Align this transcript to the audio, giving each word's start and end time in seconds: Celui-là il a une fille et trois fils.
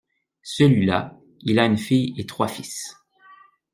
Celui-là 0.41 1.15
il 1.41 1.59
a 1.59 1.67
une 1.67 1.77
fille 1.77 2.15
et 2.17 2.25
trois 2.25 2.47
fils. 2.47 2.95